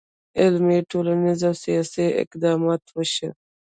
علمي، 0.41 0.77
ټولنیز، 0.91 1.39
او 1.47 1.53
سیاسي 1.63 2.05
اقدامات 2.23 2.81
وشي. 2.95 3.27